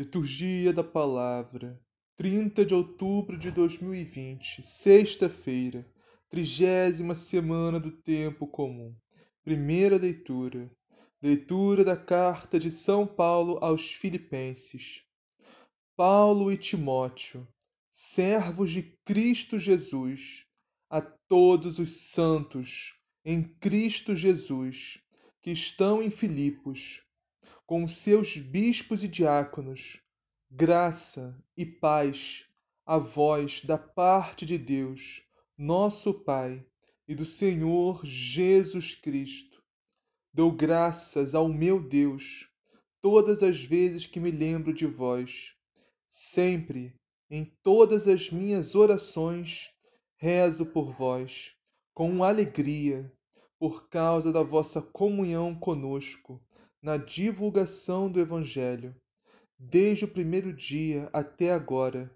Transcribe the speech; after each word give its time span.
Liturgia 0.00 0.72
da 0.72 0.82
Palavra, 0.82 1.78
30 2.16 2.64
de 2.64 2.74
outubro 2.74 3.36
de 3.36 3.50
2020, 3.50 4.62
sexta-feira, 4.62 5.86
trigésima 6.30 7.14
semana 7.14 7.78
do 7.78 7.90
Tempo 7.90 8.46
Comum. 8.46 8.96
Primeira 9.44 9.98
leitura. 9.98 10.70
Leitura 11.20 11.84
da 11.84 11.98
Carta 11.98 12.58
de 12.58 12.70
São 12.70 13.06
Paulo 13.06 13.58
aos 13.60 13.92
Filipenses. 13.92 15.02
Paulo 15.94 16.50
e 16.50 16.56
Timóteo, 16.56 17.46
servos 17.92 18.70
de 18.70 18.94
Cristo 19.04 19.58
Jesus, 19.58 20.46
a 20.88 21.02
todos 21.02 21.78
os 21.78 22.10
santos 22.10 22.94
em 23.22 23.42
Cristo 23.42 24.16
Jesus, 24.16 24.98
que 25.42 25.50
estão 25.50 26.02
em 26.02 26.08
Filipos, 26.08 27.02
com 27.70 27.86
seus 27.86 28.36
bispos 28.36 29.04
e 29.04 29.06
diáconos, 29.06 30.00
graça 30.50 31.40
e 31.56 31.64
paz 31.64 32.44
a 32.84 32.98
vós 32.98 33.64
da 33.64 33.78
parte 33.78 34.44
de 34.44 34.58
Deus, 34.58 35.22
nosso 35.56 36.12
Pai, 36.12 36.66
e 37.06 37.14
do 37.14 37.24
Senhor 37.24 38.04
Jesus 38.04 38.96
Cristo. 38.96 39.62
Dou 40.34 40.50
graças 40.50 41.32
ao 41.32 41.46
meu 41.46 41.80
Deus 41.80 42.50
todas 43.00 43.40
as 43.40 43.62
vezes 43.62 44.04
que 44.04 44.18
me 44.18 44.32
lembro 44.32 44.74
de 44.74 44.86
vós. 44.86 45.54
Sempre, 46.08 46.92
em 47.30 47.44
todas 47.62 48.08
as 48.08 48.32
minhas 48.32 48.74
orações, 48.74 49.70
rezo 50.16 50.66
por 50.66 50.90
vós, 50.90 51.52
com 51.94 52.24
alegria, 52.24 53.12
por 53.60 53.88
causa 53.88 54.32
da 54.32 54.42
vossa 54.42 54.82
comunhão 54.82 55.54
conosco 55.54 56.42
na 56.82 56.96
divulgação 56.96 58.10
do 58.10 58.18
Evangelho. 58.18 58.94
Desde 59.58 60.06
o 60.06 60.08
primeiro 60.08 60.52
dia 60.52 61.10
até 61.12 61.52
agora, 61.52 62.10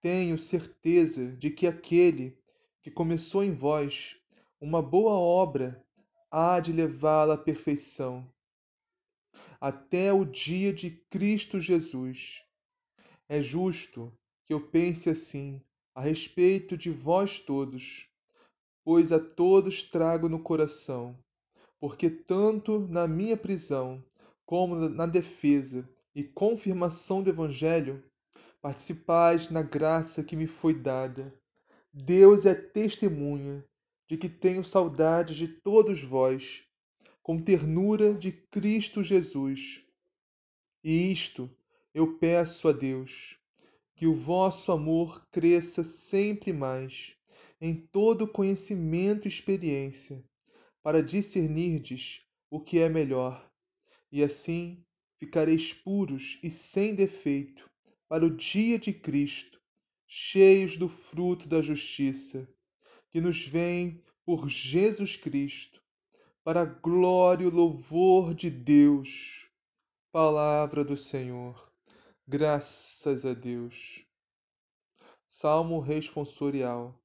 tenho 0.00 0.38
certeza 0.38 1.32
de 1.32 1.50
que 1.50 1.66
aquele 1.66 2.38
que 2.80 2.90
começou 2.90 3.42
em 3.42 3.52
vós 3.52 4.16
uma 4.60 4.80
boa 4.80 5.14
obra 5.14 5.84
há 6.30 6.60
de 6.60 6.72
levá-la 6.72 7.34
à 7.34 7.38
perfeição, 7.38 8.30
até 9.60 10.12
o 10.12 10.24
dia 10.24 10.72
de 10.72 10.90
Cristo 11.10 11.58
Jesus. 11.58 12.42
É 13.28 13.42
justo 13.42 14.12
que 14.44 14.54
eu 14.54 14.60
pense 14.60 15.10
assim 15.10 15.60
a 15.92 16.00
respeito 16.00 16.76
de 16.76 16.90
vós 16.90 17.40
todos, 17.40 18.08
pois 18.84 19.10
a 19.10 19.18
todos 19.18 19.82
trago 19.82 20.28
no 20.28 20.38
coração 20.38 21.18
porque 21.78 22.08
tanto 22.08 22.80
na 22.88 23.06
minha 23.06 23.36
prisão 23.36 24.02
como 24.44 24.88
na 24.88 25.06
defesa 25.06 25.88
e 26.14 26.22
confirmação 26.24 27.22
do 27.22 27.30
Evangelho, 27.30 28.02
participais 28.62 29.50
na 29.50 29.62
graça 29.62 30.24
que 30.24 30.34
me 30.34 30.46
foi 30.46 30.72
dada. 30.74 31.34
Deus 31.92 32.46
é 32.46 32.54
testemunha 32.54 33.64
de 34.08 34.16
que 34.16 34.28
tenho 34.28 34.64
saudade 34.64 35.34
de 35.34 35.48
todos 35.48 36.02
vós, 36.02 36.64
com 37.22 37.38
ternura 37.38 38.14
de 38.14 38.32
Cristo 38.32 39.02
Jesus. 39.02 39.82
E 40.82 41.10
isto 41.10 41.50
eu 41.92 42.16
peço 42.18 42.68
a 42.68 42.72
Deus, 42.72 43.36
que 43.94 44.06
o 44.06 44.14
vosso 44.14 44.70
amor 44.70 45.26
cresça 45.30 45.82
sempre 45.82 46.52
mais, 46.52 47.14
em 47.60 47.74
todo 47.74 48.28
conhecimento 48.28 49.26
e 49.26 49.28
experiência 49.28 50.24
para 50.86 51.02
discernirdes 51.02 52.24
o 52.48 52.60
que 52.60 52.78
é 52.78 52.88
melhor, 52.88 53.50
e 54.12 54.22
assim 54.22 54.86
ficareis 55.18 55.72
puros 55.72 56.38
e 56.44 56.48
sem 56.48 56.94
defeito 56.94 57.68
para 58.08 58.24
o 58.24 58.30
dia 58.30 58.78
de 58.78 58.92
Cristo, 58.92 59.60
cheios 60.06 60.76
do 60.76 60.88
fruto 60.88 61.48
da 61.48 61.60
justiça, 61.60 62.48
que 63.10 63.20
nos 63.20 63.44
vem 63.44 64.00
por 64.24 64.48
Jesus 64.48 65.16
Cristo, 65.16 65.82
para 66.44 66.60
a 66.60 66.66
glória 66.66 67.46
e 67.46 67.50
louvor 67.50 68.32
de 68.32 68.48
Deus. 68.48 69.50
Palavra 70.12 70.84
do 70.84 70.96
Senhor. 70.96 71.68
Graças 72.28 73.26
a 73.26 73.34
Deus. 73.34 74.06
Salmo 75.26 75.80
responsorial. 75.80 76.96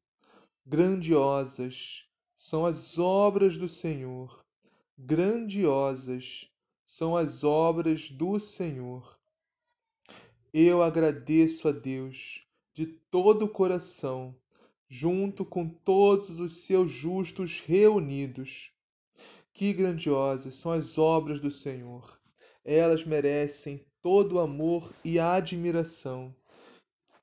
Grandiosas 0.63 2.10
são 2.43 2.65
as 2.65 2.97
obras 2.97 3.55
do 3.55 3.69
Senhor, 3.69 4.43
grandiosas 4.97 6.49
são 6.83 7.15
as 7.15 7.43
obras 7.43 8.09
do 8.09 8.39
Senhor. 8.39 9.15
Eu 10.51 10.81
agradeço 10.81 11.67
a 11.67 11.71
Deus 11.71 12.43
de 12.73 12.87
todo 12.87 13.45
o 13.45 13.47
coração, 13.47 14.35
junto 14.89 15.45
com 15.45 15.69
todos 15.69 16.39
os 16.39 16.65
seus 16.65 16.89
justos 16.89 17.59
reunidos. 17.61 18.71
Que 19.53 19.71
grandiosas 19.71 20.55
são 20.55 20.71
as 20.71 20.97
obras 20.97 21.39
do 21.39 21.51
Senhor! 21.51 22.19
Elas 22.65 23.05
merecem 23.05 23.85
todo 24.01 24.33
o 24.33 24.39
amor 24.39 24.91
e 25.05 25.19
admiração. 25.19 26.35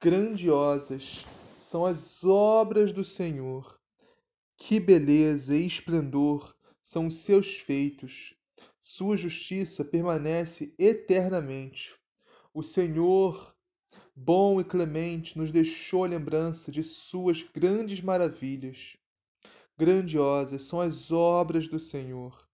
Grandiosas 0.00 1.24
são 1.59 1.84
as 1.84 2.24
obras 2.24 2.92
do 2.92 3.03
Senhor 3.03 3.78
que 4.59 4.81
beleza 4.81 5.57
e 5.57 5.65
esplendor 5.65 6.55
são 6.83 7.07
os 7.07 7.19
seus 7.19 7.59
feitos! 7.59 8.34
Sua 8.81 9.16
justiça 9.16 9.84
permanece 9.84 10.75
eternamente. 10.77 11.95
O 12.53 12.63
Senhor, 12.63 13.55
bom 14.16 14.60
e 14.60 14.65
clemente, 14.65 15.39
nos 15.39 15.53
deixou 15.53 16.05
a 16.05 16.09
lembrança 16.09 16.72
de 16.72 16.83
suas 16.83 17.43
grandes 17.43 18.01
maravilhas. 18.01 18.97
Grandiosas 19.78 20.63
são 20.63 20.81
as 20.81 21.13
obras 21.13 21.69
do 21.69 21.78
Senhor. 21.78 22.47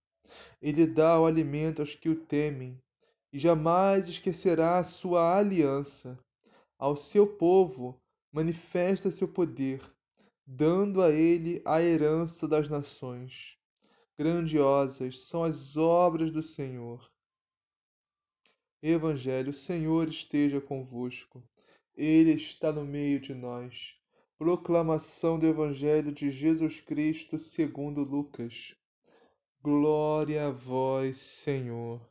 Ele 0.61 0.87
dá 0.87 1.19
o 1.19 1.25
alimento 1.25 1.81
aos 1.81 1.95
que 1.95 2.11
o 2.11 2.15
temem 2.15 2.79
e 3.33 3.39
jamais 3.39 4.09
esquecerá 4.09 4.79
a 4.79 4.85
sua 4.85 5.39
aliança. 5.39 6.19
Ao 6.79 6.97
seu 6.97 7.27
povo 7.27 7.99
manifesta 8.31 9.11
seu 9.11 9.27
poder 9.27 9.81
dando 10.47 11.03
a 11.03 11.11
ele 11.11 11.63
a 11.65 11.81
herança 11.81 12.47
das 12.47 12.69
nações. 12.69 13.59
Grandiosas 14.19 15.27
são 15.27 15.43
as 15.43 15.77
obras 15.77 16.33
do 16.33 16.43
Senhor. 16.43 17.11
Evangelho, 18.83 19.51
o 19.51 19.55
Senhor 19.55 20.09
esteja 20.09 20.61
convosco. 20.61 21.43
Ele 21.97 22.33
está 22.33 22.73
no 22.73 22.85
meio 22.85 23.19
de 23.19 23.35
nós. 23.35 23.97
Proclamação 24.37 25.39
do 25.39 25.47
Evangelho 25.47 26.13
de 26.13 26.31
Jesus 26.31 26.81
Cristo 26.81 27.39
segundo 27.39 28.03
Lucas. 28.03 28.75
Glória 29.63 30.49
a 30.49 30.51
vós, 30.51 31.17
Senhor. 31.17 32.07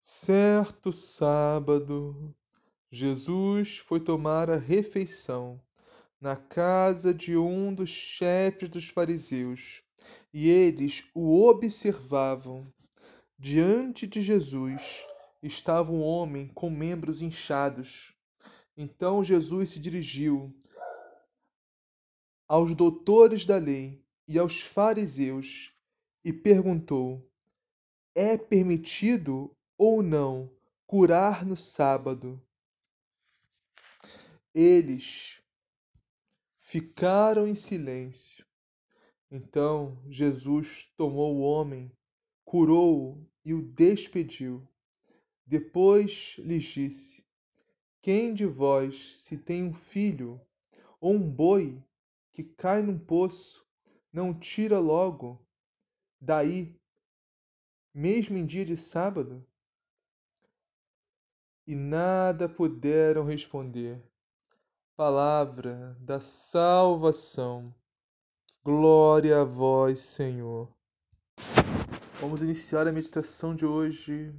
Certo 0.00 0.92
sábado, 0.92 2.34
Jesus 2.90 3.78
foi 3.78 4.00
tomar 4.00 4.50
a 4.50 4.56
refeição 4.56 5.60
na 6.20 6.36
casa 6.36 7.14
de 7.14 7.36
um 7.36 7.72
dos 7.72 7.90
chefes 7.90 8.68
dos 8.68 8.88
fariseus, 8.88 9.82
e 10.32 10.48
eles 10.48 11.04
o 11.14 11.46
observavam. 11.46 12.66
Diante 13.38 14.06
de 14.06 14.20
Jesus 14.20 15.06
estava 15.42 15.90
um 15.92 16.02
homem 16.02 16.48
com 16.48 16.68
membros 16.68 17.22
inchados 17.22 18.14
então 18.82 19.22
Jesus 19.22 19.68
se 19.68 19.78
dirigiu 19.78 20.50
aos 22.48 22.74
doutores 22.74 23.44
da 23.44 23.58
lei 23.58 24.02
e 24.26 24.38
aos 24.38 24.62
fariseus 24.62 25.70
e 26.24 26.32
perguntou: 26.32 27.22
É 28.14 28.38
permitido 28.38 29.54
ou 29.76 30.02
não 30.02 30.50
curar 30.86 31.44
no 31.44 31.58
sábado? 31.58 32.42
Eles 34.54 35.40
ficaram 36.58 37.46
em 37.46 37.54
silêncio. 37.54 38.46
Então 39.30 40.02
Jesus 40.08 40.92
tomou 40.96 41.36
o 41.36 41.40
homem, 41.40 41.92
curou-o 42.44 43.24
e 43.44 43.54
o 43.54 43.62
despediu. 43.62 44.66
Depois 45.46 46.36
lhes 46.38 46.64
disse: 46.64 47.24
quem 48.02 48.32
de 48.32 48.46
vós, 48.46 49.18
se 49.18 49.36
tem 49.36 49.62
um 49.62 49.74
filho 49.74 50.40
ou 50.98 51.12
um 51.12 51.30
boi 51.30 51.84
que 52.32 52.42
cai 52.42 52.80
num 52.80 52.98
poço, 52.98 53.62
não 54.10 54.32
tira 54.32 54.78
logo 54.78 55.46
daí, 56.18 56.80
mesmo 57.92 58.38
em 58.38 58.46
dia 58.46 58.64
de 58.64 58.74
sábado? 58.74 59.46
E 61.66 61.74
nada 61.74 62.48
puderam 62.48 63.24
responder. 63.24 64.02
Palavra 65.00 65.96
da 65.98 66.20
salvação. 66.20 67.74
Glória 68.62 69.40
a 69.40 69.44
vós, 69.44 70.00
Senhor. 70.00 70.70
Vamos 72.20 72.42
iniciar 72.42 72.86
a 72.86 72.92
meditação 72.92 73.54
de 73.54 73.64
hoje 73.64 74.30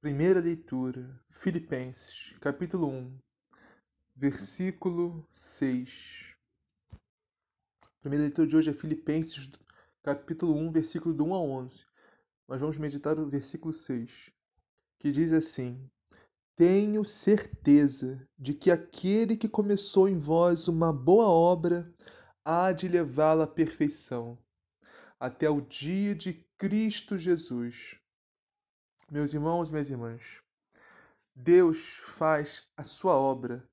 Primeira 0.00 0.40
leitura, 0.40 1.08
Filipenses, 1.30 2.34
capítulo 2.40 2.88
1, 2.88 3.16
versículo 4.16 5.24
6. 5.30 6.34
A 7.80 8.00
primeira 8.00 8.24
leitura 8.24 8.48
de 8.48 8.56
hoje 8.56 8.70
é 8.70 8.74
Filipenses, 8.74 9.48
capítulo 10.02 10.52
1, 10.56 10.72
versículo 10.72 11.14
do 11.14 11.26
1 11.26 11.32
a 11.32 11.38
11. 11.40 11.86
Mas 12.48 12.60
vamos 12.60 12.76
meditar 12.76 13.20
o 13.20 13.30
versículo 13.30 13.72
6, 13.72 14.32
que 14.98 15.12
diz 15.12 15.32
assim: 15.32 15.88
Tenho 16.56 17.04
certeza 17.04 18.28
de 18.38 18.54
que 18.54 18.70
aquele 18.70 19.36
que 19.36 19.48
começou 19.48 20.08
em 20.08 20.20
vós 20.20 20.68
uma 20.68 20.92
boa 20.92 21.26
obra 21.26 21.92
há 22.44 22.70
de 22.70 22.86
levá-la 22.86 23.42
à 23.42 23.46
perfeição, 23.46 24.38
até 25.18 25.50
o 25.50 25.60
dia 25.60 26.14
de 26.14 26.34
Cristo 26.56 27.18
Jesus. 27.18 27.98
Meus 29.10 29.34
irmãos 29.34 29.72
minhas 29.72 29.90
irmãs, 29.90 30.42
Deus 31.34 31.96
faz 31.96 32.64
a 32.76 32.84
sua 32.84 33.16
obra 33.16 33.68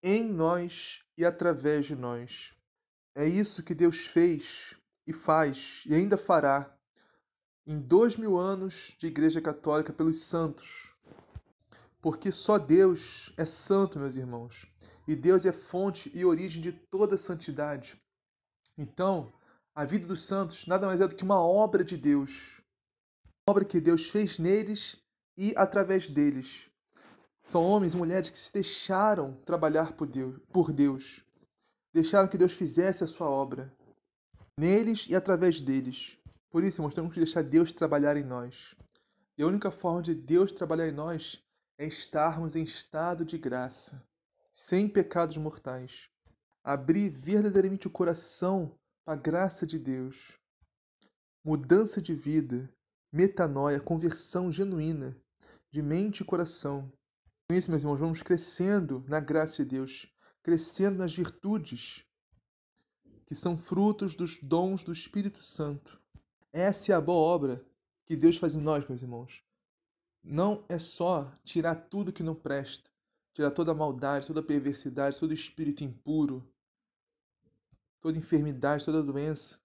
em 0.00 0.24
nós 0.24 1.02
e 1.18 1.24
através 1.24 1.86
de 1.86 1.96
nós. 1.96 2.54
É 3.16 3.26
isso 3.26 3.64
que 3.64 3.74
Deus 3.74 4.06
fez 4.06 4.76
e 5.08 5.12
faz 5.12 5.82
e 5.84 5.92
ainda 5.92 6.16
fará 6.16 6.72
em 7.66 7.80
dois 7.80 8.16
mil 8.16 8.38
anos 8.38 8.94
de 8.96 9.08
Igreja 9.08 9.40
Católica 9.42 9.92
pelos 9.92 10.20
santos. 10.20 10.95
Porque 12.00 12.30
só 12.30 12.58
Deus 12.58 13.32
é 13.36 13.44
santo, 13.44 13.98
meus 13.98 14.16
irmãos, 14.16 14.66
e 15.08 15.16
Deus 15.16 15.44
é 15.44 15.52
fonte 15.52 16.10
e 16.14 16.24
origem 16.24 16.60
de 16.60 16.72
toda 16.72 17.16
santidade. 17.16 18.00
Então, 18.78 19.32
a 19.74 19.84
vida 19.84 20.06
dos 20.06 20.22
santos 20.22 20.66
nada 20.66 20.86
mais 20.86 21.00
é 21.00 21.08
do 21.08 21.14
que 21.14 21.24
uma 21.24 21.40
obra 21.40 21.84
de 21.84 21.96
Deus 21.96 22.62
obra 23.48 23.64
que 23.64 23.80
Deus 23.80 24.06
fez 24.06 24.40
neles 24.40 25.00
e 25.36 25.54
através 25.56 26.10
deles. 26.10 26.68
São 27.44 27.62
homens 27.62 27.94
e 27.94 27.96
mulheres 27.96 28.28
que 28.28 28.38
se 28.38 28.52
deixaram 28.52 29.34
trabalhar 29.44 29.92
por 29.92 30.08
Deus, 30.08 30.36
por 30.52 30.72
Deus. 30.72 31.24
Deixaram 31.94 32.26
que 32.26 32.36
Deus 32.36 32.52
fizesse 32.52 33.04
a 33.04 33.06
sua 33.06 33.30
obra 33.30 33.72
neles 34.58 35.06
e 35.08 35.14
através 35.14 35.60
deles. 35.60 36.18
Por 36.50 36.64
isso, 36.64 36.82
nós 36.82 36.94
temos 36.94 37.12
que 37.12 37.20
deixar 37.20 37.42
Deus 37.42 37.72
trabalhar 37.72 38.16
em 38.16 38.24
nós. 38.24 38.74
E 39.38 39.44
a 39.44 39.46
única 39.46 39.70
forma 39.70 40.02
de 40.02 40.12
Deus 40.12 40.50
trabalhar 40.50 40.88
em 40.88 40.92
nós 40.92 41.40
é 41.78 41.86
estarmos 41.86 42.56
em 42.56 42.62
estado 42.62 43.24
de 43.24 43.36
graça, 43.36 44.02
sem 44.50 44.88
pecados 44.88 45.36
mortais. 45.36 46.08
Abrir 46.64 47.10
verdadeiramente 47.10 47.86
o 47.86 47.90
coração 47.90 48.76
para 49.04 49.14
a 49.14 49.20
graça 49.20 49.66
de 49.66 49.78
Deus. 49.78 50.38
Mudança 51.44 52.00
de 52.00 52.14
vida, 52.14 52.68
metanoia, 53.12 53.78
conversão 53.78 54.50
genuína 54.50 55.16
de 55.70 55.82
mente 55.82 56.20
e 56.20 56.24
coração. 56.24 56.90
Com 57.48 57.54
isso, 57.54 57.70
meus 57.70 57.82
irmãos, 57.82 58.00
vamos 58.00 58.22
crescendo 58.22 59.04
na 59.06 59.20
graça 59.20 59.62
de 59.62 59.70
Deus, 59.70 60.12
crescendo 60.42 60.98
nas 60.98 61.14
virtudes 61.14 62.04
que 63.26 63.34
são 63.34 63.58
frutos 63.58 64.14
dos 64.14 64.38
dons 64.40 64.82
do 64.82 64.92
Espírito 64.92 65.42
Santo. 65.42 66.00
Essa 66.52 66.92
é 66.92 66.94
a 66.94 67.00
boa 67.00 67.18
obra 67.18 67.64
que 68.06 68.16
Deus 68.16 68.36
faz 68.36 68.54
em 68.54 68.60
nós, 68.60 68.86
meus 68.88 69.02
irmãos. 69.02 69.45
Não 70.28 70.64
é 70.68 70.76
só 70.76 71.32
tirar 71.44 71.76
tudo 71.76 72.12
que 72.12 72.24
não 72.24 72.34
presta, 72.34 72.90
tirar 73.32 73.52
toda 73.52 73.70
a 73.70 73.74
maldade, 73.74 74.26
toda 74.26 74.40
a 74.40 74.42
perversidade, 74.42 75.20
todo 75.20 75.32
espírito 75.32 75.84
impuro, 75.84 76.44
toda 78.00 78.18
enfermidade, 78.18 78.84
toda 78.84 79.04
doença, 79.04 79.60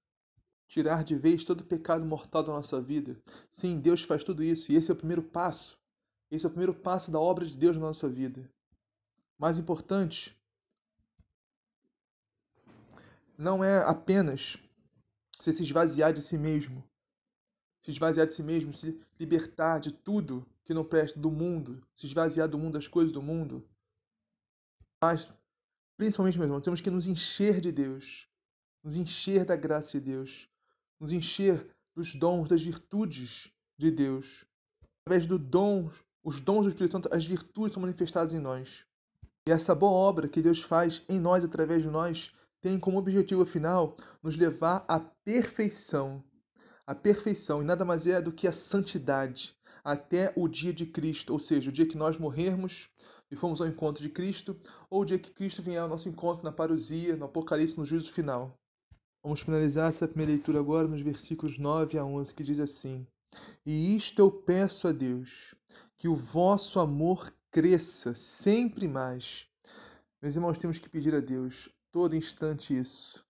tirar 0.67 1.03
de 1.03 1.15
vez 1.15 1.43
todo 1.43 1.61
o 1.61 1.65
pecado 1.65 2.05
mortal 2.05 2.43
da 2.43 2.53
nossa 2.53 2.79
vida. 2.79 3.19
Sim, 3.49 3.79
Deus 3.79 4.03
faz 4.03 4.23
tudo 4.23 4.43
isso 4.43 4.71
e 4.71 4.75
esse 4.75 4.91
é 4.91 4.93
o 4.93 4.97
primeiro 4.97 5.23
passo. 5.23 5.79
Esse 6.29 6.45
é 6.45 6.47
o 6.47 6.51
primeiro 6.51 6.75
passo 6.75 7.09
da 7.09 7.19
obra 7.19 7.43
de 7.43 7.57
Deus 7.57 7.75
na 7.75 7.81
nossa 7.81 8.07
vida. 8.07 8.47
Mais 9.39 9.57
importante, 9.57 10.39
não 13.35 13.63
é 13.63 13.79
apenas 13.79 14.57
você 15.39 15.51
se 15.51 15.63
esvaziar 15.63 16.13
de 16.13 16.21
si 16.21 16.37
mesmo, 16.37 16.83
se 17.81 17.89
esvaziar 17.89 18.27
de 18.27 18.33
si 18.33 18.43
mesmo, 18.43 18.73
se 18.73 18.97
libertar 19.19 19.79
de 19.79 19.91
tudo 19.91 20.45
que 20.63 20.73
não 20.73 20.85
presta 20.85 21.19
do 21.19 21.31
mundo, 21.31 21.83
se 21.95 22.05
esvaziar 22.05 22.47
do 22.47 22.57
mundo, 22.57 22.73
das 22.73 22.87
coisas 22.87 23.11
do 23.11 23.21
mundo. 23.21 23.67
Mas, 25.03 25.33
principalmente, 25.97 26.37
meus 26.37 26.47
irmãos, 26.47 26.61
temos 26.61 26.79
que 26.79 26.91
nos 26.91 27.07
encher 27.07 27.59
de 27.59 27.71
Deus, 27.71 28.29
nos 28.83 28.95
encher 28.95 29.43
da 29.43 29.55
graça 29.55 29.99
de 29.99 29.99
Deus, 29.99 30.47
nos 30.99 31.11
encher 31.11 31.67
dos 31.95 32.13
dons, 32.13 32.47
das 32.47 32.61
virtudes 32.61 33.51
de 33.75 33.89
Deus. 33.89 34.45
Através 35.01 35.25
dos 35.25 35.39
dons, 35.39 36.03
os 36.23 36.39
dons 36.39 36.65
do 36.65 36.69
Espírito 36.69 36.91
Santo, 36.91 37.09
as 37.11 37.25
virtudes 37.25 37.73
são 37.73 37.81
manifestadas 37.81 38.31
em 38.31 38.39
nós. 38.39 38.85
E 39.47 39.51
essa 39.51 39.73
boa 39.73 39.91
obra 39.91 40.29
que 40.29 40.43
Deus 40.43 40.61
faz 40.61 41.03
em 41.09 41.19
nós, 41.19 41.43
através 41.43 41.81
de 41.81 41.89
nós, 41.89 42.31
tem 42.61 42.79
como 42.79 42.99
objetivo 42.99 43.43
final 43.43 43.95
nos 44.21 44.37
levar 44.37 44.85
à 44.87 44.99
perfeição. 44.99 46.23
A 46.85 46.95
perfeição, 46.95 47.61
e 47.61 47.65
nada 47.65 47.85
mais 47.85 48.07
é 48.07 48.21
do 48.21 48.31
que 48.31 48.47
a 48.47 48.51
santidade, 48.51 49.55
até 49.83 50.33
o 50.35 50.47
dia 50.47 50.73
de 50.73 50.85
Cristo, 50.85 51.33
ou 51.33 51.39
seja, 51.39 51.69
o 51.69 51.73
dia 51.73 51.85
que 51.85 51.97
nós 51.97 52.17
morrermos 52.17 52.89
e 53.29 53.35
fomos 53.35 53.61
ao 53.61 53.67
encontro 53.67 54.03
de 54.03 54.09
Cristo, 54.09 54.57
ou 54.89 55.01
o 55.01 55.05
dia 55.05 55.17
que 55.17 55.31
Cristo 55.31 55.61
vier 55.61 55.81
ao 55.81 55.87
nosso 55.87 56.09
encontro 56.09 56.43
na 56.43 56.51
parousia, 56.51 57.15
no 57.15 57.25
Apocalipse, 57.25 57.77
no 57.77 57.85
juízo 57.85 58.11
final. 58.11 58.57
Vamos 59.23 59.41
finalizar 59.41 59.87
essa 59.87 60.07
primeira 60.07 60.31
leitura 60.31 60.59
agora 60.59 60.87
nos 60.87 61.01
versículos 61.01 61.57
9 61.57 61.97
a 61.97 62.03
11, 62.03 62.33
que 62.33 62.43
diz 62.43 62.59
assim: 62.59 63.05
E 63.65 63.95
isto 63.95 64.19
eu 64.19 64.31
peço 64.31 64.87
a 64.87 64.91
Deus, 64.91 65.55
que 65.97 66.07
o 66.07 66.15
vosso 66.15 66.79
amor 66.79 67.31
cresça 67.51 68.13
sempre 68.15 68.87
mais. 68.87 69.45
Meus 70.21 70.35
irmãos, 70.35 70.57
temos 70.57 70.79
que 70.79 70.89
pedir 70.89 71.13
a 71.13 71.19
Deus 71.19 71.69
todo 71.91 72.15
instante 72.15 72.77
isso. 72.77 73.23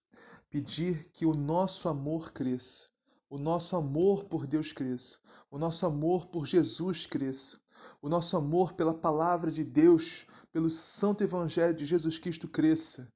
Pedir 0.50 1.10
que 1.12 1.25
o 1.25 1.34
nosso 1.34 1.89
amor 1.89 2.31
cresça, 2.31 2.88
o 3.31 3.39
nosso 3.39 3.75
amor 3.75 4.25
por 4.25 4.45
Deus 4.45 4.71
cresça, 4.71 5.17
o 5.50 5.57
nosso 5.57 5.83
amor 5.88 6.27
por 6.27 6.45
Jesus 6.45 7.07
cresça, 7.07 7.59
o 8.00 8.07
nosso 8.07 8.38
amor 8.38 8.73
pela 8.73 8.93
palavra 8.93 9.50
de 9.50 9.63
Deus, 9.63 10.27
pelo 10.51 10.69
santo 10.69 11.23
evangelho 11.23 11.73
de 11.73 11.88
Jesus 11.88 12.19
Cristo 12.19 12.47
cresça 12.47 13.11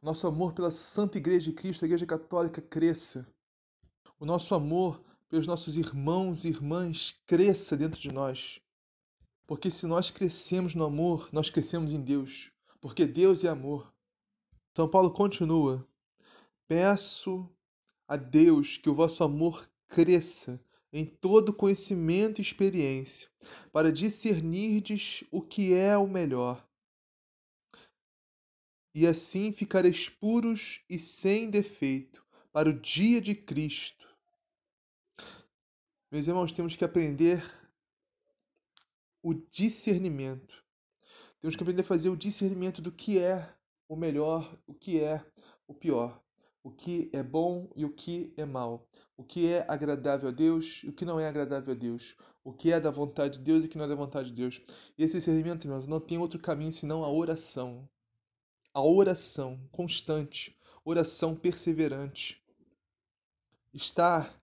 o 0.00 0.06
nosso 0.06 0.26
amor 0.26 0.52
pela 0.52 0.70
Santa 0.70 1.18
Igreja 1.18 1.50
de 1.50 1.56
Cristo, 1.56 1.84
a 1.84 1.86
Igreja 1.86 2.06
Católica, 2.06 2.62
cresça. 2.62 3.26
O 4.18 4.24
nosso 4.24 4.54
amor 4.54 5.02
pelos 5.28 5.46
nossos 5.46 5.76
irmãos 5.76 6.44
e 6.44 6.48
irmãs 6.48 7.20
cresça 7.26 7.76
dentro 7.76 8.00
de 8.00 8.12
nós. 8.12 8.60
Porque 9.46 9.70
se 9.70 9.86
nós 9.86 10.10
crescemos 10.10 10.74
no 10.74 10.84
amor, 10.84 11.28
nós 11.32 11.50
crescemos 11.50 11.92
em 11.92 12.00
Deus. 12.00 12.50
porque 12.80 13.04
Deus 13.04 13.42
é 13.42 13.48
amor. 13.48 13.92
São 14.76 14.88
Paulo 14.88 15.10
continua: 15.10 15.84
Peço 16.68 17.50
a 18.08 18.16
Deus 18.16 18.78
que 18.78 18.88
o 18.88 18.94
vosso 18.94 19.22
amor 19.22 19.70
cresça 19.86 20.58
em 20.90 21.04
todo 21.04 21.52
conhecimento 21.52 22.40
e 22.40 22.42
experiência, 22.42 23.28
para 23.70 23.92
discernirdes 23.92 25.22
o 25.30 25.42
que 25.42 25.74
é 25.74 25.96
o 25.98 26.08
melhor. 26.08 26.66
E 28.94 29.06
assim 29.06 29.52
ficareis 29.52 30.08
puros 30.08 30.82
e 30.88 30.98
sem 30.98 31.50
defeito 31.50 32.24
para 32.50 32.70
o 32.70 32.80
dia 32.80 33.20
de 33.20 33.34
Cristo. 33.34 34.08
Meus 36.10 36.26
irmãos, 36.26 36.52
temos 36.52 36.74
que 36.74 36.84
aprender 36.84 37.44
o 39.22 39.34
discernimento. 39.34 40.64
Temos 41.38 41.54
que 41.54 41.62
aprender 41.62 41.82
a 41.82 41.84
fazer 41.84 42.08
o 42.08 42.16
discernimento 42.16 42.80
do 42.80 42.90
que 42.90 43.18
é 43.18 43.54
o 43.86 43.94
melhor, 43.94 44.58
o 44.66 44.72
que 44.72 44.98
é 44.98 45.24
o 45.66 45.74
pior, 45.74 46.20
o 46.68 46.70
que 46.70 47.08
é 47.14 47.22
bom 47.22 47.66
e 47.74 47.86
o 47.86 47.90
que 47.90 48.30
é 48.36 48.44
mal, 48.44 48.86
o 49.16 49.24
que 49.24 49.50
é 49.50 49.64
agradável 49.66 50.28
a 50.28 50.32
Deus 50.32 50.82
e 50.84 50.90
o 50.90 50.92
que 50.92 51.06
não 51.06 51.18
é 51.18 51.26
agradável 51.26 51.72
a 51.72 51.76
Deus, 51.76 52.14
o 52.44 52.52
que 52.52 52.70
é 52.70 52.78
da 52.78 52.90
vontade 52.90 53.38
de 53.38 53.44
Deus 53.44 53.64
e 53.64 53.66
o 53.66 53.70
que 53.70 53.78
não 53.78 53.86
é 53.86 53.88
da 53.88 53.94
vontade 53.94 54.28
de 54.28 54.34
Deus. 54.34 54.60
E 54.98 55.02
esse 55.02 55.16
discernimento, 55.16 55.64
irmãos, 55.64 55.86
não 55.86 55.98
tem 55.98 56.18
outro 56.18 56.38
caminho 56.38 56.70
senão 56.70 57.04
a 57.04 57.10
oração. 57.10 57.88
A 58.74 58.82
oração 58.82 59.58
constante, 59.72 60.54
oração 60.84 61.34
perseverante. 61.34 62.38
Estar 63.72 64.38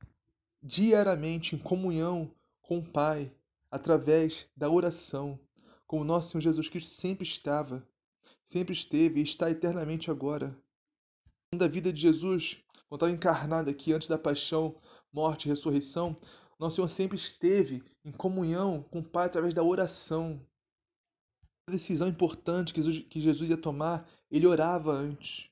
diariamente 0.63 1.55
em 1.55 1.59
comunhão 1.59 2.31
com 2.59 2.79
o 2.79 2.83
Pai 2.83 3.31
através 3.69 4.47
da 4.57 4.67
oração, 4.67 5.39
como 5.85 6.03
nosso 6.03 6.31
Senhor 6.31 6.41
Jesus 6.41 6.69
Cristo 6.69 6.89
sempre 6.89 7.23
estava, 7.23 7.87
sempre 8.43 8.73
esteve 8.73 9.19
e 9.19 9.23
está 9.23 9.51
eternamente 9.51 10.09
agora. 10.09 10.57
Da 11.53 11.67
vida 11.67 11.93
de 11.93 12.01
Jesus, 12.01 12.63
quando 12.89 12.99
estava 12.99 13.11
encarnado 13.11 13.69
aqui 13.69 13.93
antes 13.93 14.07
da 14.07 14.17
paixão, 14.17 14.75
morte 15.11 15.45
e 15.45 15.49
ressurreição, 15.49 16.17
nosso 16.59 16.77
Senhor 16.77 16.89
sempre 16.89 17.17
esteve 17.17 17.83
em 18.03 18.11
comunhão 18.11 18.83
com 18.83 18.99
o 18.99 19.03
Pai 19.03 19.25
através 19.25 19.53
da 19.53 19.63
oração. 19.63 20.41
A 21.67 21.71
decisão 21.71 22.07
importante 22.07 22.73
que 22.73 23.19
Jesus, 23.19 23.49
ia 23.49 23.57
tomar, 23.57 24.09
ele 24.29 24.45
orava 24.45 24.91
antes. 24.91 25.49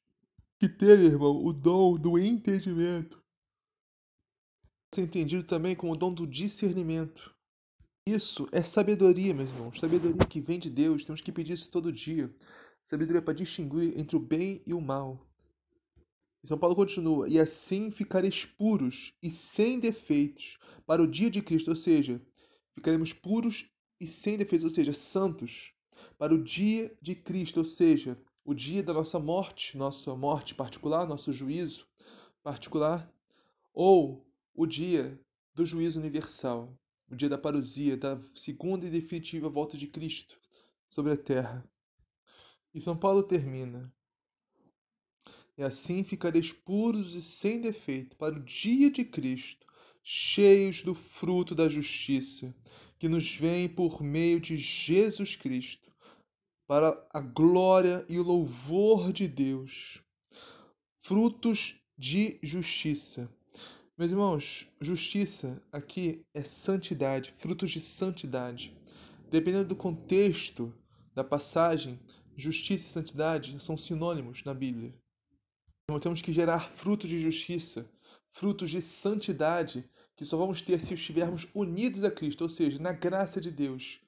Que 0.60 0.70
ter, 0.70 1.00
irmão, 1.00 1.44
o 1.44 1.52
dom 1.52 1.96
do 1.96 2.20
entendimento. 2.20 3.22
Ser 4.94 5.02
entendido 5.02 5.44
também 5.44 5.76
como 5.76 5.94
o 5.94 5.98
dom 5.98 6.14
do 6.14 6.28
discernimento. 6.28 7.34
Isso 8.08 8.48
é 8.52 8.62
sabedoria, 8.62 9.34
meus 9.34 9.50
irmãos. 9.50 9.80
Sabedoria 9.80 10.26
que 10.28 10.40
vem 10.40 10.60
de 10.60 10.70
Deus. 10.70 11.04
Temos 11.04 11.22
que 11.22 11.32
pedir 11.32 11.54
isso 11.54 11.72
todo 11.72 11.92
dia. 11.92 12.34
Sabedoria 12.86 13.22
para 13.22 13.34
distinguir 13.34 13.98
entre 13.98 14.16
o 14.16 14.20
bem 14.20 14.62
e 14.68 14.74
o 14.74 14.80
mal. 14.80 15.26
E 16.44 16.48
São 16.48 16.58
Paulo 16.58 16.76
continua: 16.76 17.30
E 17.30 17.40
assim 17.40 17.90
ficareis 17.90 18.46
puros 18.46 19.14
e 19.22 19.32
sem 19.32 19.80
defeitos 19.80 20.58
para 20.86 21.02
o 21.02 21.08
dia 21.08 21.30
de 21.30 21.42
Cristo, 21.42 21.70
ou 21.70 21.76
seja, 21.76 22.22
ficaremos 22.74 23.14
puros 23.14 23.70
e 24.00 24.06
sem 24.06 24.38
defeitos, 24.38 24.66
ou 24.66 24.70
seja, 24.70 24.92
santos, 24.92 25.74
para 26.18 26.34
o 26.34 26.44
dia 26.44 26.94
de 27.02 27.16
Cristo, 27.16 27.58
ou 27.58 27.66
seja, 27.66 28.20
o 28.44 28.54
dia 28.54 28.84
da 28.84 28.94
nossa 28.94 29.18
morte, 29.20 29.78
nossa 29.78 30.14
morte 30.16 30.54
particular, 30.54 31.08
nosso 31.08 31.32
juízo 31.32 31.88
particular, 32.44 33.10
ou 33.74 34.28
o 34.54 34.66
dia 34.66 35.18
do 35.56 35.66
juízo 35.66 36.00
universal, 36.00 36.78
o 37.10 37.16
dia 37.16 37.30
da 37.30 37.38
parousia, 37.38 37.96
da 37.96 38.22
segunda 38.36 38.86
e 38.86 38.90
definitiva 38.90 39.48
volta 39.48 39.78
de 39.78 39.88
Cristo 39.88 40.38
sobre 40.90 41.14
a 41.14 41.18
terra. 41.18 41.64
E 42.74 42.82
São 42.82 42.98
Paulo 42.98 43.24
termina: 43.24 43.94
E 45.58 45.62
assim 45.62 46.04
ficareis 46.04 46.52
puros 46.52 47.14
e 47.14 47.22
sem 47.22 47.62
defeito 47.62 48.16
para 48.16 48.36
o 48.36 48.44
dia 48.44 48.90
de 48.90 49.06
Cristo, 49.06 49.68
cheios 50.02 50.82
do 50.82 50.96
fruto 50.96 51.54
da 51.54 51.70
justiça, 51.70 52.54
que 52.98 53.08
nos 53.08 53.36
vem 53.36 53.70
por 53.70 54.02
meio 54.02 54.40
de 54.40 54.58
Jesus 54.58 55.36
Cristo, 55.36 55.92
para 56.68 57.06
a 57.12 57.20
glória 57.20 58.06
e 58.10 58.18
o 58.18 58.24
louvor 58.24 59.14
de 59.14 59.28
Deus. 59.28 60.02
Frutos 61.02 61.80
de 61.98 62.40
justiça. 62.42 63.30
Meus 63.96 64.12
irmãos, 64.12 64.68
justiça 64.82 65.62
aqui 65.72 66.26
é 66.34 66.42
santidade, 66.42 67.32
frutos 67.36 67.70
de 67.70 67.80
santidade. 67.80 68.76
Dependendo 69.30 69.70
do 69.70 69.76
contexto 69.76 70.74
da 71.14 71.24
passagem, 71.24 72.00
justiça 72.36 72.88
e 72.88 72.90
santidade 72.90 73.60
são 73.60 73.78
sinônimos 73.78 74.44
na 74.44 74.54
Bíblia. 74.54 74.94
Então, 75.86 76.00
temos 76.00 76.22
que 76.22 76.32
gerar 76.32 76.62
frutos 76.62 77.10
de 77.10 77.20
justiça, 77.20 77.90
frutos 78.32 78.70
de 78.70 78.82
santidade, 78.82 79.90
que 80.16 80.24
só 80.24 80.38
vamos 80.38 80.62
ter 80.62 80.80
se 80.80 80.94
estivermos 80.94 81.46
unidos 81.54 82.06
a 82.06 82.12
Cristo, 82.12 82.44
ou 82.44 82.50
seja, 82.50 82.80
na 82.80 82.94
graça 82.94 83.42
de 83.42 83.52
Deus. 83.52 84.00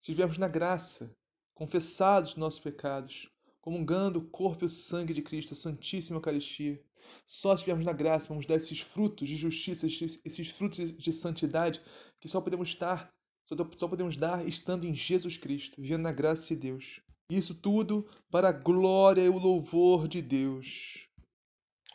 Se 0.00 0.10
estivermos 0.10 0.38
na 0.38 0.48
graça, 0.48 1.16
confessados 1.54 2.34
nossos 2.34 2.58
pecados, 2.58 3.30
comungando 3.60 4.18
o 4.18 4.28
corpo 4.28 4.64
e 4.64 4.66
o 4.66 4.70
sangue 4.70 5.14
de 5.14 5.22
Cristo, 5.22 5.52
a 5.54 5.56
Santíssima 5.56 6.16
Eucaristia. 6.16 6.82
Só 7.26 7.50
se 7.50 7.60
estivermos 7.60 7.86
na 7.86 7.92
graça, 7.92 8.28
vamos 8.28 8.44
dar 8.44 8.56
esses 8.56 8.80
frutos 8.80 9.28
de 9.28 9.36
justiça, 9.36 9.86
esses 9.86 10.48
frutos 10.50 10.96
de 10.96 11.12
santidade 11.12 11.80
que 12.20 12.28
só 12.28 12.40
podemos 12.40 12.70
estar, 12.70 13.14
só 13.44 13.88
podemos 13.88 14.16
dar 14.16 14.46
estando 14.48 14.84
em 14.84 14.94
Jesus 14.94 15.36
Cristo, 15.36 15.80
vivendo 15.80 16.02
na 16.02 16.12
graça 16.12 16.46
de 16.48 16.56
Deus. 16.56 17.00
Isso 17.30 17.54
tudo 17.54 18.08
para 18.30 18.48
a 18.48 18.52
glória 18.52 19.22
e 19.22 19.28
o 19.28 19.38
louvor 19.38 20.08
de 20.08 20.22
Deus. 20.22 21.06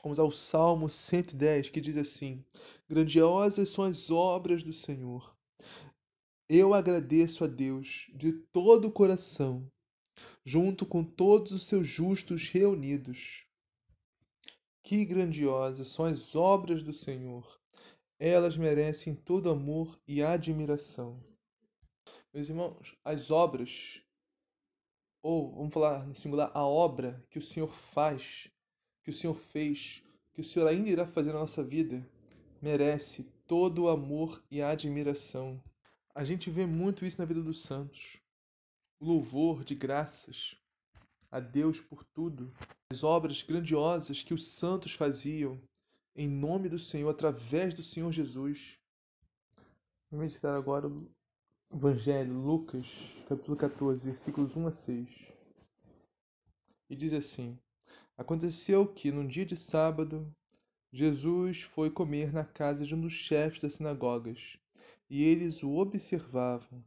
Vamos 0.04 0.20
ao 0.20 0.32
Salmo 0.32 0.90
110, 0.90 1.70
que 1.70 1.82
diz 1.82 1.98
assim: 1.98 2.46
Grandiosas 2.88 3.70
são 3.70 3.84
as 3.84 4.12
obras 4.12 4.64
do 4.64 4.72
Senhor. 4.72 5.36
Eu 6.48 6.74
agradeço 6.74 7.44
a 7.44 7.48
Deus 7.48 8.12
de 8.14 8.34
todo 8.52 8.90
o 8.90 8.92
coração 8.92 9.68
junto 10.46 10.86
com 10.86 11.04
todos 11.04 11.52
os 11.52 11.66
seus 11.66 11.88
justos 11.88 12.50
reunidos. 12.50 13.46
Que 14.84 15.06
grandiosas 15.06 15.88
são 15.88 16.06
as 16.06 16.36
obras 16.36 16.84
do 16.84 16.94
Senhor! 16.94 17.60
Elas 18.20 18.56
merecem 18.56 19.16
todo 19.16 19.50
amor 19.50 20.00
e 20.08 20.22
admiração. 20.22 21.22
Meus 22.34 22.50
irmãos, 22.50 22.96
as 23.04 23.32
obras, 23.32 24.02
ou 25.24 25.56
vamos 25.56 25.74
falar 25.74 26.06
no 26.06 26.14
singular, 26.14 26.52
a 26.54 26.64
obra 26.64 27.26
que 27.32 27.40
o 27.40 27.42
Senhor 27.42 27.74
faz, 27.74 28.50
que 29.02 29.10
o 29.10 29.14
Senhor 29.14 29.34
fez, 29.34 30.04
que 30.34 30.42
o 30.42 30.44
Senhor 30.44 30.68
ainda 30.68 30.90
irá 30.90 31.08
fazer 31.08 31.34
na 31.34 31.40
nossa 31.40 31.64
vida, 31.64 32.06
merece 32.62 33.24
todo 33.48 33.84
o 33.84 33.90
amor 33.90 34.44
e 34.52 34.62
admiração. 34.62 35.60
A 36.14 36.24
gente 36.24 36.52
vê 36.52 36.66
muito 36.66 37.06
isso 37.06 37.20
na 37.20 37.26
vida 37.26 37.42
dos 37.42 37.64
santos 37.64 38.22
louvor 39.04 39.64
de 39.64 39.76
graças 39.76 40.56
a 41.30 41.40
Deus 41.40 41.80
por 41.80 42.04
tudo, 42.06 42.54
as 42.90 43.04
obras 43.04 43.44
grandiosas 43.44 44.24
que 44.24 44.34
os 44.34 44.48
santos 44.48 44.94
faziam 44.94 45.60
em 46.16 46.30
nome 46.30 46.70
do 46.70 46.78
Senhor, 46.78 47.10
através 47.10 47.74
do 47.74 47.82
Senhor 47.82 48.12
Jesus. 48.12 48.78
Vamos 50.10 50.26
meditar 50.26 50.56
agora 50.56 50.88
o 50.88 51.10
Evangelho, 51.76 52.36
Lucas, 52.36 52.86
capítulo 53.28 53.58
14, 53.58 54.06
versículos 54.06 54.56
1 54.56 54.68
a 54.68 54.72
6. 54.72 55.34
E 56.88 56.96
diz 56.96 57.12
assim: 57.14 57.58
Aconteceu 58.16 58.86
que, 58.94 59.12
num 59.12 59.26
dia 59.26 59.44
de 59.44 59.58
sábado, 59.58 60.32
Jesus 60.92 61.64
foi 61.64 61.90
comer 61.90 62.32
na 62.32 62.46
casa 62.46 62.86
de 62.86 62.94
um 62.94 63.02
dos 63.02 63.14
chefes 63.14 63.60
das 63.60 63.74
sinagogas, 63.74 64.56
e 65.10 65.24
eles 65.24 65.64
o 65.64 65.72
observavam. 65.72 66.86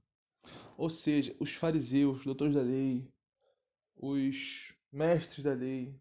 Ou 0.79 0.89
seja, 0.89 1.35
os 1.41 1.51
fariseus, 1.51 2.25
doutores 2.25 2.55
da 2.55 2.63
lei, 2.63 3.11
os 3.97 4.73
mestres 4.93 5.43
da 5.43 5.53
lei, 5.53 6.01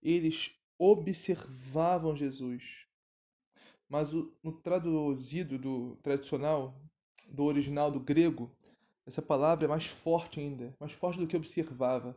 eles 0.00 0.50
observavam 0.78 2.16
Jesus. 2.16 2.86
Mas 3.86 4.14
no 4.14 4.62
traduzido 4.62 5.58
do 5.58 5.96
tradicional, 5.96 6.74
do 7.32 7.44
original 7.44 7.90
do 7.90 7.98
grego, 7.98 8.54
essa 9.06 9.22
palavra 9.22 9.64
é 9.64 9.68
mais 9.68 9.86
forte 9.86 10.38
ainda, 10.38 10.74
mais 10.78 10.92
forte 10.92 11.18
do 11.18 11.26
que 11.26 11.36
observava. 11.36 12.16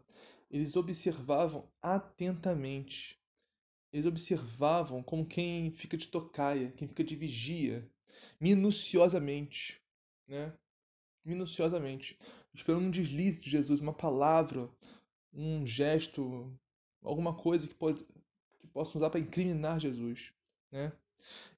Eles 0.52 0.76
observavam 0.76 1.68
atentamente. 1.82 3.20
Eles 3.92 4.06
observavam 4.06 5.02
como 5.02 5.26
quem 5.26 5.72
fica 5.72 5.98
de 5.98 6.08
tocaia, 6.08 6.72
quem 6.72 6.88
fica 6.88 7.04
de 7.04 7.16
vigia, 7.16 7.90
minuciosamente, 8.40 9.82
né? 10.28 10.54
minuciosamente, 11.24 12.20
esperando 12.54 12.86
um 12.86 12.92
deslize 12.92 13.42
de 13.42 13.50
Jesus, 13.50 13.80
uma 13.80 13.94
palavra, 13.94 14.70
um 15.34 15.66
gesto, 15.66 16.54
alguma 17.02 17.34
coisa 17.34 17.68
que, 17.68 17.74
pode, 17.74 18.06
que 18.60 18.68
possa 18.68 18.98
usar 18.98 19.10
para 19.10 19.20
incriminar 19.20 19.80
Jesus. 19.80 20.32
Né? 20.72 20.92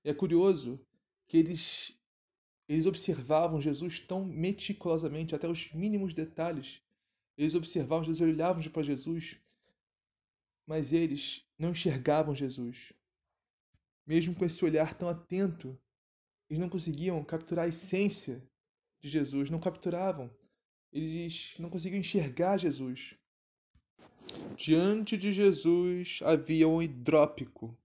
E 0.05 0.09
é 0.09 0.13
curioso 0.13 0.79
que 1.27 1.37
eles, 1.37 1.96
eles 2.67 2.85
observavam 2.85 3.61
Jesus 3.61 3.99
tão 3.99 4.25
meticulosamente, 4.25 5.33
até 5.33 5.47
os 5.47 5.71
mínimos 5.71 6.13
detalhes, 6.13 6.81
Eles 7.37 7.55
observavam 7.55 8.03
Jesus, 8.03 8.21
olhavam 8.21 8.63
para 8.63 8.83
Jesus, 8.83 9.37
mas 10.65 10.91
eles 10.91 11.45
não 11.57 11.69
enxergavam 11.69 12.35
Jesus. 12.35 12.91
Mesmo 14.05 14.35
com 14.35 14.43
esse 14.43 14.65
olhar 14.65 14.95
tão 14.95 15.07
atento, 15.07 15.79
eles 16.49 16.59
não 16.59 16.67
conseguiam 16.67 17.23
capturar 17.23 17.65
a 17.65 17.69
essência 17.69 18.43
de 18.99 19.07
Jesus, 19.07 19.49
não 19.49 19.59
capturavam. 19.59 20.29
Eles 20.91 21.55
não 21.59 21.69
conseguiam 21.69 21.99
enxergar 21.99 22.57
Jesus. 22.57 23.15
Diante 24.55 25.15
de 25.15 25.31
Jesus 25.31 26.19
havia 26.23 26.67
um 26.67 26.81
hidrópico, 26.81 27.77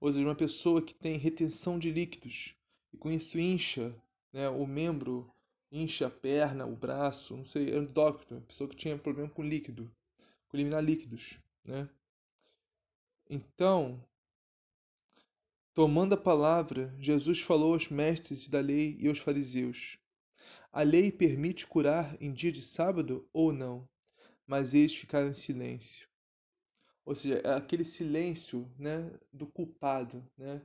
ou 0.00 0.10
seja, 0.10 0.24
uma 0.24 0.34
pessoa 0.34 0.80
que 0.80 0.94
tem 0.94 1.18
retenção 1.18 1.78
de 1.78 1.90
líquidos, 1.90 2.56
e 2.92 2.96
com 2.96 3.10
isso 3.10 3.38
incha 3.38 3.94
né, 4.34 4.48
o 4.48 4.66
membro, 4.66 5.32
incha 5.70 6.08
a 6.08 6.10
perna, 6.10 6.66
o 6.66 6.74
braço, 6.74 7.36
não 7.36 7.44
sei, 7.44 7.72
endócrito, 7.72 8.40
pessoa 8.48 8.68
que 8.68 8.74
tinha 8.74 8.98
problema 8.98 9.30
com 9.30 9.44
líquido, 9.44 9.88
com 10.48 10.56
eliminar 10.56 10.82
líquidos, 10.82 11.38
né? 11.64 11.88
Então, 13.30 14.04
tomando 15.72 16.14
a 16.14 16.16
palavra, 16.16 16.92
Jesus 16.98 17.40
falou 17.40 17.74
aos 17.74 17.88
mestres 17.88 18.48
da 18.48 18.58
lei 18.58 18.96
e 18.98 19.06
aos 19.06 19.20
fariseus: 19.20 19.98
A 20.72 20.82
lei 20.82 21.12
permite 21.12 21.64
curar 21.64 22.20
em 22.20 22.32
dia 22.32 22.50
de 22.50 22.60
sábado 22.60 23.28
ou 23.32 23.52
não? 23.52 23.88
Mas 24.44 24.74
eles 24.74 24.96
ficaram 24.96 25.28
em 25.28 25.34
silêncio. 25.34 26.08
Ou 27.04 27.14
seja, 27.14 27.40
é 27.44 27.54
aquele 27.54 27.84
silêncio, 27.84 28.68
né, 28.76 29.10
do 29.32 29.46
culpado, 29.46 30.28
né? 30.36 30.60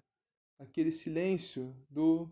Aquele 0.58 0.92
silêncio 0.92 1.74
do 1.90 2.30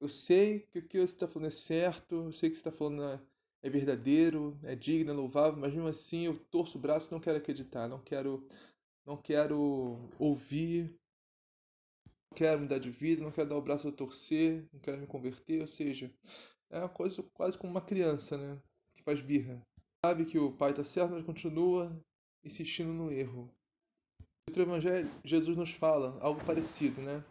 eu 0.00 0.08
sei 0.08 0.60
que 0.60 0.78
o 0.78 0.82
que 0.82 0.98
você 0.98 1.14
está 1.14 1.28
falando 1.28 1.48
é 1.48 1.50
certo, 1.50 2.14
eu 2.14 2.32
sei 2.32 2.48
que 2.48 2.56
você 2.56 2.60
está 2.60 2.72
falando 2.72 3.04
é, 3.04 3.20
é 3.62 3.70
verdadeiro, 3.70 4.58
é 4.62 4.74
digno, 4.74 5.10
é 5.10 5.14
louvável, 5.14 5.60
mas 5.60 5.72
mesmo 5.72 5.88
assim 5.88 6.24
eu 6.24 6.38
torço 6.50 6.78
o 6.78 6.80
braço 6.80 7.10
e 7.10 7.12
não 7.12 7.20
quero 7.20 7.36
acreditar, 7.36 7.86
não 7.86 8.00
quero, 8.00 8.46
não 9.04 9.16
quero 9.16 9.98
ouvir, 10.18 10.84
não 12.30 12.36
quero 12.36 12.60
mudar 12.62 12.78
de 12.78 12.90
vida, 12.90 13.22
não 13.22 13.30
quero 13.30 13.50
dar 13.50 13.56
o 13.56 13.62
braço 13.62 13.88
a 13.88 13.92
torcer, 13.92 14.66
não 14.72 14.80
quero 14.80 14.98
me 14.98 15.06
converter, 15.06 15.60
ou 15.60 15.66
seja, 15.66 16.10
é 16.70 16.78
uma 16.78 16.88
coisa 16.88 17.22
quase 17.34 17.58
como 17.58 17.70
uma 17.70 17.82
criança, 17.82 18.38
né, 18.38 18.58
que 18.94 19.02
faz 19.02 19.20
birra. 19.20 19.60
Sabe 20.02 20.24
que 20.24 20.38
o 20.38 20.52
pai 20.52 20.70
está 20.70 20.82
certo, 20.82 21.12
mas 21.12 21.26
continua 21.26 21.94
insistindo 22.42 22.90
no 22.90 23.12
erro. 23.12 23.52
No 24.20 24.52
outro 24.52 24.62
evangelho, 24.62 25.10
Jesus 25.22 25.58
nos 25.58 25.72
fala 25.72 26.18
algo 26.22 26.42
parecido, 26.42 27.02
né? 27.02 27.22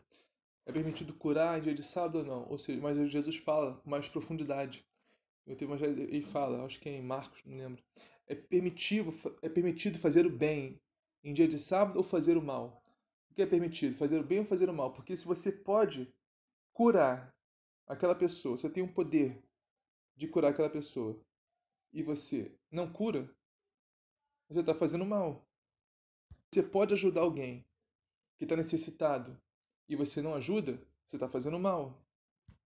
É 0.70 0.72
permitido 0.72 1.12
curar 1.16 1.58
em 1.58 1.64
dia 1.64 1.74
de 1.74 1.82
sábado 1.82 2.20
ou 2.20 2.24
não? 2.24 2.48
Ou 2.48 2.56
seja, 2.56 2.80
mas 2.80 2.96
Jesus 3.10 3.38
fala 3.38 3.78
com 3.78 3.90
mais 3.90 4.08
profundidade. 4.08 4.86
No 5.44 5.54
outro 5.54 5.66
evangelho 5.66 6.04
ele 6.04 6.22
fala, 6.22 6.64
acho 6.64 6.80
que 6.80 6.88
é 6.88 6.92
em 6.92 7.02
Marcos, 7.02 7.42
não 7.44 7.58
lembro. 7.58 7.84
É 8.28 8.36
permitido, 8.36 9.12
é 9.42 9.50
permitido 9.50 9.98
fazer 9.98 10.28
o 10.28 10.30
bem 10.30 10.80
em 11.24 11.34
dia 11.34 11.48
de 11.48 11.58
sábado 11.58 11.98
ou 11.98 12.04
fazer 12.04 12.38
o 12.38 12.42
mal? 12.44 12.84
O 13.32 13.34
que 13.34 13.42
é 13.42 13.48
permitido? 13.48 13.98
Fazer 13.98 14.20
o 14.20 14.24
bem 14.24 14.42
ou 14.42 14.46
fazer 14.46 14.70
o 14.70 14.74
mal? 14.74 14.94
Porque 14.94 15.18
se 15.18 15.26
você 15.26 15.52
pode 15.52 16.08
curar 16.72 17.36
aquela 17.88 18.14
pessoa, 18.14 18.56
você 18.56 18.70
tem 18.70 18.84
o 18.84 18.86
um 18.86 18.94
poder 18.94 19.44
de 20.16 20.28
curar 20.28 20.52
aquela 20.52 20.70
pessoa 20.70 21.20
e 21.92 22.04
você 22.04 22.56
não 22.70 22.94
cura, 22.94 23.28
você 24.48 24.60
está 24.60 24.76
fazendo 24.76 25.04
mal. 25.04 25.44
Você 26.54 26.62
pode 26.62 26.94
ajudar 26.94 27.22
alguém 27.22 27.66
que 28.38 28.46
está 28.46 28.56
necessitado 28.56 29.36
e 29.89 29.96
você 29.96 30.22
não 30.22 30.36
ajuda, 30.36 30.79
você 31.05 31.15
está 31.15 31.27
fazendo 31.27 31.60
mal. 31.60 32.00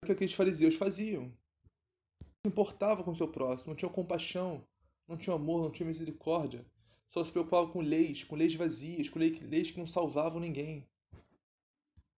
O 0.01 0.05
que 0.05 0.13
aqueles 0.13 0.33
fariseus 0.33 0.75
faziam? 0.75 1.23
Não 1.23 2.29
se 2.45 2.47
importavam 2.47 3.03
com 3.03 3.11
o 3.11 3.15
seu 3.15 3.27
próximo, 3.27 3.71
não 3.71 3.75
tinham 3.75 3.91
compaixão, 3.91 4.65
não 5.05 5.17
tinham 5.17 5.35
amor, 5.35 5.61
não 5.61 5.71
tinham 5.71 5.87
misericórdia. 5.87 6.65
Só 7.05 7.23
se 7.23 7.31
preocupavam 7.31 7.71
com 7.71 7.81
leis, 7.81 8.23
com 8.23 8.35
leis 8.35 8.55
vazias, 8.55 9.09
com 9.09 9.19
leis 9.19 9.71
que 9.71 9.79
não 9.79 9.87
salvavam 9.87 10.39
ninguém. 10.39 10.87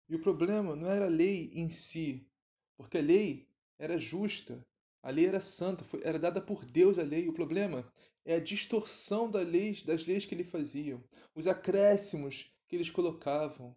E 0.10 0.16
o 0.16 0.20
problema 0.20 0.76
não 0.76 0.90
era 0.90 1.06
a 1.06 1.10
lei 1.10 1.52
em 1.54 1.70
si, 1.70 2.28
porque 2.76 2.98
a 2.98 3.02
lei 3.02 3.48
era 3.78 3.98
justa, 3.98 4.66
a 5.02 5.12
lei 5.12 5.28
era 5.28 5.40
santa, 5.40 5.84
foi, 5.86 6.02
era 6.04 6.20
dada 6.20 6.42
por 6.42 6.66
Deus 6.66 6.98
a 6.98 7.04
lei. 7.04 7.30
O 7.30 7.34
problema 7.34 7.90
é 8.26 8.36
a 8.36 8.40
distorção 8.40 9.30
das 9.30 9.48
leis, 9.48 9.84
das 9.84 10.06
leis 10.06 10.26
que 10.26 10.36
ele 10.36 10.44
faziam, 10.44 11.04
os 11.36 11.48
acréscimos 11.48 12.52
que 12.68 12.76
eles 12.76 12.90
colocavam. 12.90 13.76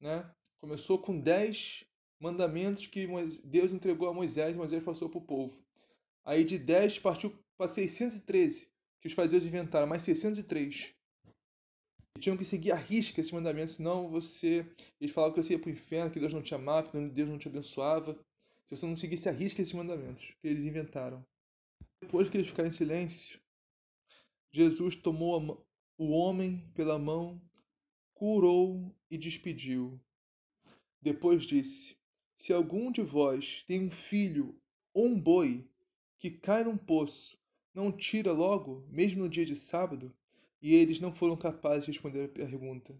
Né? 0.00 0.28
Começou 0.60 0.98
com 0.98 1.18
dez 1.18 1.84
mandamentos 2.18 2.86
que 2.86 3.06
Deus 3.44 3.72
entregou 3.72 4.08
a 4.08 4.14
Moisés, 4.14 4.56
Moisés 4.56 4.82
passou 4.82 5.08
para 5.08 5.18
o 5.18 5.24
povo. 5.24 5.58
Aí 6.24 6.44
de 6.44 6.58
10 6.58 6.98
partiu 6.98 7.36
para 7.56 7.68
613, 7.68 8.70
que 9.00 9.06
os 9.06 9.14
fariseus 9.14 9.44
inventaram, 9.44 9.86
mais 9.86 10.02
603. 10.02 10.94
E 12.16 12.20
tinham 12.20 12.36
que 12.36 12.44
seguir 12.44 12.72
a 12.72 12.76
risca 12.76 13.20
esses 13.20 13.32
mandamentos, 13.32 13.74
senão 13.74 14.08
você. 14.08 14.66
Eles 15.00 15.12
falavam 15.12 15.34
que 15.34 15.42
você 15.42 15.54
ia 15.54 15.58
para 15.58 15.68
o 15.68 15.72
inferno, 15.72 16.10
que 16.10 16.20
Deus 16.20 16.32
não 16.32 16.42
te 16.42 16.54
amava, 16.54 16.90
que 16.90 17.08
Deus 17.08 17.28
não 17.28 17.38
te 17.38 17.48
abençoava 17.48 18.18
se 18.66 18.76
você 18.76 18.86
não 18.86 18.94
seguisse 18.94 19.28
a 19.28 19.32
risca 19.32 19.60
esses 19.60 19.74
mandamentos 19.74 20.32
que 20.40 20.46
eles 20.46 20.64
inventaram. 20.64 21.24
Depois 22.00 22.28
que 22.28 22.36
eles 22.36 22.48
ficaram 22.48 22.68
em 22.68 22.72
silêncio, 22.72 23.40
Jesus 24.52 24.94
tomou 24.94 25.66
o 25.98 26.10
homem 26.10 26.70
pela 26.74 26.98
mão, 26.98 27.40
curou 28.20 28.94
e 29.10 29.16
despediu. 29.16 29.98
Depois 31.00 31.44
disse: 31.44 31.96
Se 32.36 32.52
algum 32.52 32.92
de 32.92 33.00
vós 33.00 33.64
tem 33.66 33.86
um 33.86 33.90
filho 33.90 34.54
ou 34.92 35.06
um 35.06 35.18
boi 35.18 35.66
que 36.18 36.30
cai 36.30 36.62
num 36.62 36.76
poço, 36.76 37.38
não 37.72 37.90
tira 37.90 38.30
logo, 38.30 38.86
mesmo 38.90 39.22
no 39.22 39.28
dia 39.28 39.46
de 39.46 39.56
sábado? 39.56 40.14
E 40.60 40.74
eles 40.74 41.00
não 41.00 41.14
foram 41.14 41.34
capazes 41.34 41.86
de 41.86 41.92
responder 41.92 42.24
a 42.24 42.28
pergunta. 42.28 42.94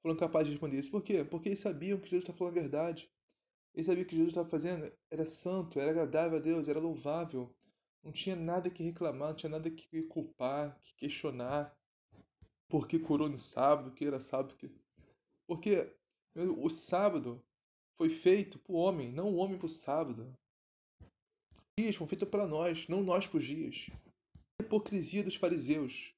Foram 0.00 0.14
capazes 0.14 0.46
de 0.46 0.52
responder 0.52 0.78
isso. 0.78 0.90
Por 0.92 1.02
quê? 1.02 1.24
Porque 1.24 1.48
eles 1.48 1.58
sabiam 1.58 1.98
que 1.98 2.08
Jesus 2.08 2.22
está 2.22 2.32
falando 2.32 2.56
a 2.56 2.60
verdade. 2.60 3.10
Ele 3.74 3.82
sabia 3.82 4.04
que 4.04 4.14
Jesus 4.14 4.28
estava 4.28 4.48
fazendo 4.48 4.88
era 5.10 5.26
santo, 5.26 5.80
era 5.80 5.90
agradável 5.90 6.38
a 6.38 6.40
Deus, 6.40 6.68
era 6.68 6.78
louvável. 6.78 7.52
Não 8.04 8.12
tinha 8.12 8.36
nada 8.36 8.70
que 8.70 8.84
reclamar, 8.84 9.30
não 9.30 9.36
tinha 9.36 9.50
nada 9.50 9.68
que 9.68 10.02
culpar, 10.02 10.78
que 10.80 10.94
questionar. 10.94 11.76
Por 12.74 12.88
que 12.88 12.98
curou 12.98 13.28
no 13.28 13.38
sábado, 13.38 13.92
que 13.92 14.04
era 14.04 14.18
sábado. 14.18 14.56
Que... 14.56 14.68
Porque 15.46 15.94
o 16.34 16.68
sábado 16.68 17.40
foi 17.96 18.08
feito 18.08 18.58
para 18.58 18.72
o 18.72 18.74
homem, 18.74 19.12
não 19.12 19.32
o 19.32 19.36
homem 19.36 19.56
para 19.56 19.66
o 19.66 19.68
sábado. 19.68 20.36
Os 21.00 21.60
dias 21.78 21.94
foram 21.94 22.08
feitos 22.08 22.28
para 22.28 22.48
nós, 22.48 22.88
não 22.88 23.00
nós 23.00 23.28
para 23.28 23.38
os 23.38 23.44
dias. 23.44 23.90
A 24.58 24.64
hipocrisia 24.64 25.22
dos 25.22 25.36
fariseus. 25.36 26.12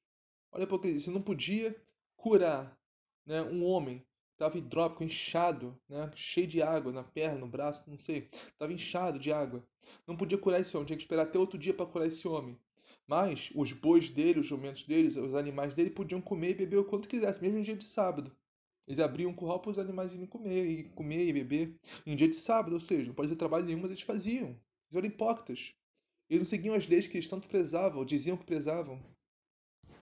Olha 0.51 0.63
a 0.63 0.65
hipocrisia. 0.65 0.99
Você 0.99 1.11
não 1.11 1.21
podia 1.21 1.79
curar 2.15 2.75
né, 3.23 3.43
um 3.43 3.63
homem 3.63 4.03
Estava 4.33 4.57
hidrópico, 4.57 5.03
inchado, 5.03 5.79
né? 5.87 6.11
cheio 6.15 6.47
de 6.47 6.61
água 6.61 6.91
na 6.91 7.03
perna, 7.03 7.39
no 7.39 7.47
braço, 7.47 7.87
não 7.89 7.99
sei. 7.99 8.29
Estava 8.31 8.73
inchado 8.73 9.19
de 9.19 9.31
água. 9.31 9.63
Não 10.07 10.17
podia 10.17 10.37
curar 10.39 10.59
esse 10.59 10.75
homem, 10.75 10.87
tinha 10.87 10.97
que 10.97 11.03
esperar 11.03 11.23
até 11.23 11.37
outro 11.37 11.57
dia 11.57 11.73
para 11.73 11.85
curar 11.85 12.07
esse 12.07 12.27
homem. 12.27 12.55
Mas 13.07 13.49
os 13.55 13.71
bois 13.71 14.09
dele, 14.09 14.41
os 14.41 14.47
jumentos 14.47 14.83
deles, 14.83 15.15
os 15.15 15.33
animais 15.33 15.73
dele 15.73 15.89
podiam 15.89 16.21
comer 16.21 16.51
e 16.51 16.55
beber 16.55 16.77
o 16.77 16.85
quanto 16.85 17.07
quisesse, 17.07 17.41
mesmo 17.41 17.57
em 17.57 17.63
dia 17.63 17.75
de 17.75 17.85
sábado. 17.85 18.35
Eles 18.85 18.99
abriam 18.99 19.31
um 19.31 19.35
curral 19.35 19.61
para 19.61 19.71
os 19.71 19.79
animais 19.79 20.13
irem 20.13 20.25
comer, 20.25 20.65
e 20.65 20.83
comer 20.89 21.25
e 21.25 21.33
beber 21.33 21.75
em 22.05 22.15
dia 22.15 22.27
de 22.27 22.35
sábado, 22.35 22.73
ou 22.73 22.79
seja, 22.79 23.07
não 23.07 23.15
pode 23.15 23.29
ter 23.29 23.35
trabalho 23.35 23.65
nenhum, 23.65 23.79
mas 23.79 23.91
eles 23.91 24.03
faziam. 24.03 24.49
Eles 24.49 24.95
eram 24.95 25.07
hipócritas. 25.07 25.73
Eles 26.29 26.43
não 26.43 26.49
seguiam 26.49 26.75
as 26.75 26.87
leis 26.87 27.07
que 27.07 27.17
eles 27.17 27.27
tanto 27.27 27.47
prezavam, 27.47 28.05
diziam 28.05 28.37
que 28.37 28.45
prezavam. 28.45 29.01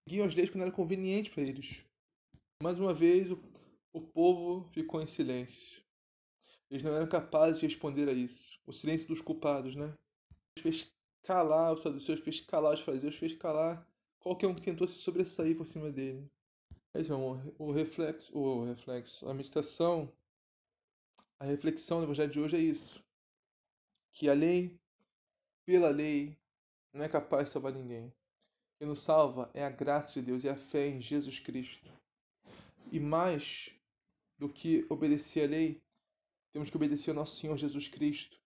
Seguiam 0.08 0.26
as 0.26 0.36
leis 0.36 0.50
que 0.50 0.58
não 0.58 0.66
era 0.66 0.72
conveniente 0.72 1.30
para 1.30 1.44
eles. 1.44 1.84
Mais 2.62 2.80
uma 2.80 2.94
vez, 2.94 3.30
o 3.32 4.02
povo 4.02 4.68
ficou 4.72 5.02
em 5.02 5.08
silêncio. 5.08 5.84
Eles 6.70 6.84
não 6.84 6.94
eram 6.94 7.08
capazes 7.08 7.60
de 7.60 7.68
responder 7.68 8.10
a 8.10 8.14
isso. 8.14 8.60
O 8.66 8.74
silêncio 8.74 9.08
dos 9.08 9.22
culpados, 9.22 9.76
né? 9.76 9.94
Fez 10.60 10.92
calar 11.26 11.74
os 11.74 11.82
saduceus, 11.82 12.20
fez 12.20 12.40
calar 12.42 12.74
os 12.74 12.80
fariseus, 12.80 13.16
fez 13.16 13.34
calar 13.34 13.86
qualquer 14.20 14.48
um 14.48 14.56
que 14.56 14.62
tentou 14.62 14.88
se 14.88 14.96
sobressair 14.96 15.58
por 15.58 15.68
cima 15.68 15.92
dele. 15.92 16.30
É 16.94 17.02
isso. 17.02 17.14
O 17.60 17.72
reflexo, 17.72 18.38
o 18.38 18.66
reflexo, 18.66 19.28
a 19.28 19.34
meditação, 19.34 20.12
a 21.40 21.46
reflexão 21.46 22.00
do 22.00 22.06
evangelho 22.06 22.32
de 22.32 22.40
hoje 22.40 22.56
é 22.56 22.60
isso. 22.60 23.04
Que 24.14 24.30
a 24.30 24.34
lei, 24.34 24.80
pela 25.66 25.90
lei, 25.90 26.38
não 26.94 27.04
é 27.04 27.10
capaz 27.10 27.48
de 27.48 27.54
salvar 27.54 27.74
ninguém. 27.74 28.08
O 28.08 28.78
que 28.80 28.86
nos 28.86 29.02
salva 29.02 29.50
é 29.54 29.64
a 29.66 29.70
graça 29.70 30.20
de 30.20 30.26
Deus 30.26 30.44
e 30.44 30.50
a 30.50 30.56
fé 30.56 30.88
em 30.88 31.02
Jesus 31.02 31.40
Cristo. 31.40 31.92
E 32.92 33.00
mais 33.00 33.72
do 34.38 34.48
que 34.48 34.86
obedecer 34.90 35.46
à 35.46 35.48
lei, 35.48 35.82
temos 36.54 36.70
que 36.70 36.78
obedecer 36.78 37.10
ao 37.10 37.16
nosso 37.16 37.36
Senhor 37.36 37.58
Jesus 37.58 37.88
Cristo, 37.88 38.40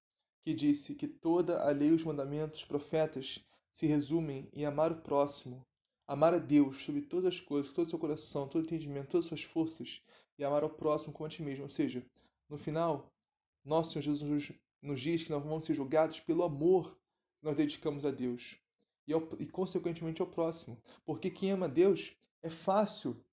que 0.50 0.54
disse 0.56 0.96
que 0.96 1.08
toda 1.08 1.62
a 1.62 1.70
lei, 1.70 1.92
os 1.92 2.04
mandamentos, 2.04 2.58
os 2.58 2.66
profetas 2.66 3.38
se 3.72 3.86
resumem 3.86 4.50
em 4.52 4.66
amar 4.66 4.92
o 4.92 5.00
próximo, 5.00 5.64
amar 6.08 6.34
a 6.34 6.40
Deus 6.40 6.82
sobre 6.82 7.04
todas 7.04 7.28
as 7.28 7.40
coisas, 7.40 7.72
todo 7.72 7.86
o 7.86 7.90
seu 7.92 8.00
coração, 8.00 8.48
todo 8.48 8.64
o 8.64 8.66
entendimento, 8.66 9.10
todas 9.10 9.26
as 9.26 9.30
suas 9.30 9.44
forças, 9.44 10.02
e 10.40 10.44
amar 10.44 10.64
ao 10.64 10.70
próximo 10.72 11.14
como 11.14 11.28
a 11.28 11.30
ti 11.30 11.44
mesmo. 11.44 11.66
Ou 11.66 11.70
seja, 11.70 12.04
no 12.50 12.58
final, 12.58 13.14
nosso 13.64 13.92
Senhor 13.92 14.02
Jesus 14.02 14.52
nos 14.82 15.00
diz 15.00 15.24
que 15.24 15.30
nós 15.30 15.44
vamos 15.44 15.66
ser 15.66 15.76
julgados 15.76 16.20
pelo 16.20 16.42
amor 16.42 16.98
que 17.38 17.46
nós 17.46 17.56
dedicamos 17.56 18.04
a 18.04 18.10
Deus. 18.10 18.58
e, 19.06 19.14
ao, 19.14 19.22
e 19.38 19.46
consequentemente 19.46 20.20
ao 20.20 20.28
próximo. 20.28 20.82
Porque 21.06 21.30
quem 21.30 21.52
ama 21.52 21.70
Deus 21.70 22.12
é 22.42 22.50
fácil. 22.50 23.24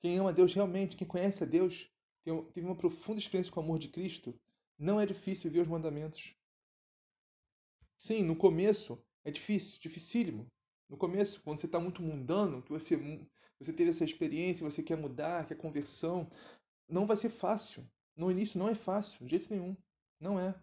Quem 0.00 0.18
ama 0.18 0.32
Deus 0.32 0.54
realmente, 0.54 0.94
quem 0.94 1.08
conhece 1.08 1.42
a 1.42 1.46
Deus, 1.46 1.90
teve 2.22 2.64
uma 2.64 2.76
profunda 2.76 3.18
experiência 3.18 3.52
com 3.52 3.60
o 3.60 3.64
amor 3.64 3.80
de 3.80 3.88
Cristo, 3.88 4.38
não 4.78 5.00
é 5.00 5.04
difícil 5.04 5.50
viver 5.50 5.62
os 5.62 5.68
mandamentos. 5.68 6.38
Sim, 8.00 8.22
no 8.22 8.34
começo 8.34 8.98
é 9.26 9.30
difícil, 9.30 9.78
dificílimo. 9.78 10.50
No 10.88 10.96
começo, 10.96 11.42
quando 11.42 11.58
você 11.58 11.66
está 11.66 11.78
muito 11.78 12.00
mundano, 12.02 12.62
que 12.62 12.70
você, 12.70 12.96
você 13.58 13.74
teve 13.74 13.90
essa 13.90 14.06
experiência, 14.06 14.64
você 14.64 14.82
quer 14.82 14.96
mudar, 14.96 15.46
quer 15.46 15.54
conversão, 15.54 16.26
não 16.88 17.06
vai 17.06 17.14
ser 17.14 17.28
fácil. 17.28 17.86
No 18.16 18.30
início 18.30 18.58
não 18.58 18.70
é 18.70 18.74
fácil, 18.74 19.26
de 19.26 19.32
jeito 19.32 19.50
nenhum. 19.50 19.76
Não 20.18 20.40
é. 20.40 20.54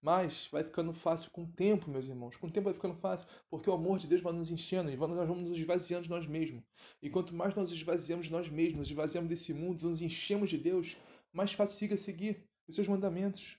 Mas 0.00 0.46
vai 0.52 0.62
ficando 0.62 0.92
fácil 0.92 1.32
com 1.32 1.42
o 1.42 1.52
tempo, 1.52 1.90
meus 1.90 2.06
irmãos. 2.06 2.36
Com 2.36 2.46
o 2.46 2.50
tempo 2.50 2.66
vai 2.66 2.74
ficando 2.74 2.94
fácil, 2.94 3.26
porque 3.50 3.68
o 3.68 3.72
amor 3.72 3.98
de 3.98 4.06
Deus 4.06 4.22
vai 4.22 4.32
nos 4.32 4.52
enchendo 4.52 4.88
e 4.88 4.96
nós 4.96 5.26
vamos 5.26 5.48
nos 5.48 5.58
esvaziando 5.58 6.04
de 6.04 6.10
nós 6.10 6.28
mesmos. 6.28 6.62
E 7.02 7.10
quanto 7.10 7.34
mais 7.34 7.56
nós 7.56 7.72
esvaziamos 7.72 8.26
de 8.26 8.32
nós 8.32 8.48
mesmos, 8.48 8.78
nos 8.78 8.90
esvaziamos 8.90 9.28
desse 9.28 9.52
mundo, 9.52 9.82
nos 9.82 10.00
enchemos 10.00 10.48
de 10.48 10.56
Deus, 10.56 10.96
mais 11.32 11.52
fácil 11.52 11.76
fica 11.76 11.96
seguir 11.96 12.46
os 12.68 12.76
seus 12.76 12.86
mandamentos. 12.86 13.58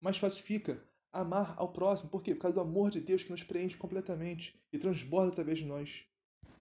Mais 0.00 0.16
fácil 0.16 0.42
fica 0.42 0.82
amar 1.20 1.54
ao 1.56 1.72
próximo. 1.72 2.10
Por 2.10 2.22
quê? 2.22 2.34
Por 2.34 2.42
causa 2.42 2.54
do 2.54 2.60
amor 2.60 2.90
de 2.90 3.00
Deus 3.00 3.22
que 3.22 3.30
nos 3.30 3.42
preenche 3.42 3.76
completamente 3.76 4.58
e 4.72 4.78
transborda 4.78 5.32
através 5.32 5.58
de 5.58 5.64
nós. 5.64 6.04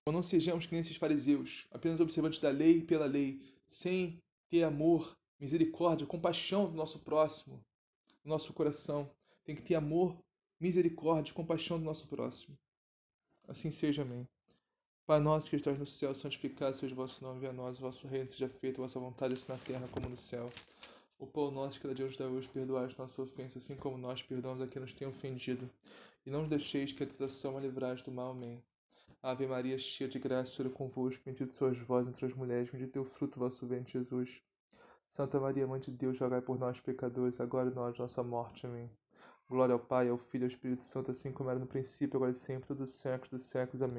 Então 0.01 0.13
não 0.13 0.23
sejamos 0.23 0.65
que 0.65 0.71
nem 0.71 0.81
esses 0.81 0.95
fariseus, 0.95 1.67
apenas 1.71 1.99
observantes 1.99 2.39
da 2.39 2.49
lei 2.49 2.81
pela 2.81 3.05
lei, 3.05 3.41
sem 3.67 4.17
ter 4.49 4.63
amor, 4.63 5.17
misericórdia, 5.39 6.07
compaixão 6.07 6.69
do 6.69 6.75
nosso 6.75 6.99
próximo, 6.99 7.59
do 8.23 8.29
nosso 8.29 8.53
coração. 8.53 9.09
Tem 9.43 9.55
que 9.55 9.61
ter 9.61 9.75
amor, 9.75 10.17
misericórdia, 10.59 11.33
compaixão 11.33 11.77
do 11.77 11.85
nosso 11.85 12.07
próximo. 12.07 12.57
Assim 13.47 13.71
seja, 13.71 14.01
amém. 14.01 14.27
Pai 15.05 15.21
nosso 15.21 15.49
que 15.49 15.55
estás 15.55 15.79
no 15.79 15.85
céu, 15.85 16.13
santificado 16.13 16.75
seja 16.75 16.93
o 16.93 16.97
vosso 16.97 17.23
nome, 17.23 17.39
venha 17.39 17.51
a 17.51 17.55
nós, 17.55 17.79
o 17.79 17.83
vosso 17.83 18.07
reino 18.07 18.27
seja 18.27 18.49
feito, 18.49 18.81
a 18.81 18.85
vossa 18.85 18.99
vontade, 18.99 19.33
assim 19.33 19.51
na 19.51 19.57
terra 19.57 19.87
como 19.89 20.09
no 20.09 20.17
céu. 20.17 20.51
O 21.19 21.25
pão 21.25 21.49
nosso 21.49 21.81
que 21.81 21.93
dia 21.95 22.05
nos 22.05 22.15
dá 22.15 22.27
hoje, 22.27 22.47
perdoai 22.47 22.85
as 22.85 22.95
nossas 22.95 23.17
ofensas, 23.17 23.63
assim 23.63 23.75
como 23.75 23.97
nós 23.97 24.21
perdoamos 24.21 24.61
a 24.61 24.67
quem 24.67 24.81
nos 24.81 24.93
tem 24.93 25.07
ofendido. 25.07 25.67
E 26.23 26.29
não 26.29 26.41
nos 26.41 26.49
deixeis 26.49 26.91
que 26.91 27.03
a 27.03 27.07
tentação 27.07 27.57
a 27.57 27.59
livrais 27.59 28.03
do 28.03 28.11
mal. 28.11 28.31
Amém. 28.31 28.63
Ave 29.23 29.47
Maria, 29.47 29.79
cheia 29.79 30.07
de 30.07 30.19
graça, 30.19 30.51
Senhor 30.51 30.69
é 30.69 30.73
convosco, 30.73 31.23
bendito 31.25 31.55
sois 31.55 31.77
vós 31.79 32.07
entre 32.07 32.23
as 32.25 32.33
mulheres, 32.33 32.69
bendito 32.69 32.97
é 32.97 33.01
o 33.01 33.03
fruto 33.03 33.39
do 33.39 33.45
vosso 33.45 33.65
ventre, 33.65 33.93
Jesus. 33.93 34.43
Santa 35.09 35.39
Maria, 35.39 35.65
Mãe 35.65 35.79
de 35.79 35.89
Deus, 35.89 36.19
rogai 36.19 36.41
por 36.41 36.59
nós, 36.59 36.79
pecadores, 36.79 37.39
agora 37.39 37.71
e 37.71 37.73
na 37.73 37.81
hora 37.81 37.93
de 37.93 37.99
nossa 37.99 38.21
morte. 38.21 38.67
Amém. 38.67 38.87
Glória 39.49 39.73
ao 39.73 39.79
Pai, 39.79 40.09
ao 40.09 40.19
Filho 40.19 40.43
e 40.43 40.45
ao 40.45 40.49
Espírito 40.49 40.83
Santo, 40.83 41.09
assim 41.09 41.31
como 41.31 41.49
era 41.49 41.57
no 41.57 41.65
princípio, 41.65 42.17
agora 42.17 42.31
e 42.31 42.35
sempre, 42.35 42.67
todos 42.67 42.87
os 42.87 42.95
séculos 42.95 43.29
dos 43.29 43.43
séculos. 43.43 43.81
Amém. 43.81 43.95